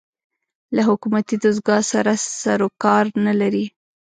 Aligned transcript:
له 0.75 0.81
حکومتي 0.89 1.35
دستګاه 1.43 1.83
سره 1.91 2.13
سر 2.41 2.59
و 2.65 2.69
کار 2.83 3.05
نه 3.25 3.33
لري 3.41 3.65